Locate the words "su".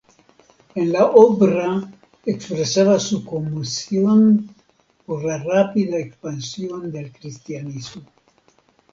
2.99-3.23